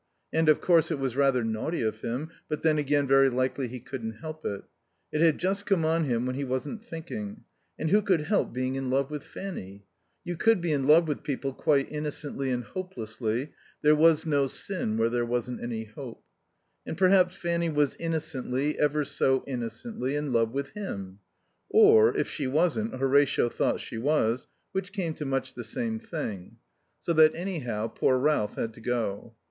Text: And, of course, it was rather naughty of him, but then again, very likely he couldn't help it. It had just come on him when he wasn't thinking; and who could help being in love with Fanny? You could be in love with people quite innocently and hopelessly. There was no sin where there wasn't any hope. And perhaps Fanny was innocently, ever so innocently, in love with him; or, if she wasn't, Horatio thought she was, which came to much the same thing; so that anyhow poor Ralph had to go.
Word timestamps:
And, 0.33 0.49
of 0.49 0.61
course, 0.61 0.89
it 0.89 0.97
was 0.97 1.15
rather 1.15 1.43
naughty 1.43 1.83
of 1.83 2.01
him, 2.01 2.31
but 2.49 2.63
then 2.63 2.79
again, 2.79 3.05
very 3.05 3.29
likely 3.29 3.67
he 3.67 3.79
couldn't 3.79 4.13
help 4.13 4.43
it. 4.47 4.63
It 5.11 5.21
had 5.21 5.37
just 5.37 5.67
come 5.67 5.85
on 5.85 6.05
him 6.05 6.25
when 6.25 6.35
he 6.35 6.43
wasn't 6.43 6.83
thinking; 6.83 7.43
and 7.77 7.91
who 7.91 8.01
could 8.01 8.21
help 8.21 8.51
being 8.51 8.73
in 8.75 8.89
love 8.89 9.11
with 9.11 9.23
Fanny? 9.23 9.85
You 10.23 10.37
could 10.37 10.59
be 10.59 10.71
in 10.73 10.87
love 10.87 11.07
with 11.07 11.21
people 11.21 11.53
quite 11.53 11.91
innocently 11.91 12.49
and 12.49 12.63
hopelessly. 12.63 13.53
There 13.83 13.95
was 13.95 14.25
no 14.25 14.47
sin 14.47 14.97
where 14.97 15.07
there 15.11 15.23
wasn't 15.23 15.61
any 15.61 15.83
hope. 15.83 16.23
And 16.83 16.97
perhaps 16.97 17.35
Fanny 17.35 17.69
was 17.69 17.95
innocently, 17.99 18.79
ever 18.79 19.05
so 19.05 19.43
innocently, 19.45 20.15
in 20.15 20.33
love 20.33 20.49
with 20.51 20.69
him; 20.69 21.19
or, 21.69 22.17
if 22.17 22.27
she 22.27 22.47
wasn't, 22.47 22.95
Horatio 22.95 23.49
thought 23.49 23.79
she 23.79 23.99
was, 23.99 24.47
which 24.71 24.93
came 24.93 25.13
to 25.13 25.25
much 25.25 25.53
the 25.53 25.63
same 25.63 25.99
thing; 25.99 26.57
so 26.99 27.13
that 27.13 27.35
anyhow 27.35 27.87
poor 27.87 28.17
Ralph 28.17 28.55
had 28.55 28.73
to 28.73 28.81
go. 28.81 29.35